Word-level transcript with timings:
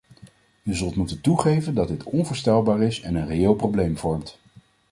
U 0.63 0.75
zult 0.75 0.95
moeten 0.95 1.21
toegeven 1.21 1.73
dat 1.75 1.87
dit 1.87 2.03
onvoorstelbaar 2.03 2.81
is 2.81 2.99
en 3.01 3.15
een 3.15 3.27
reëel 3.27 3.53
probleem 3.55 3.97
vormt. 3.97 4.39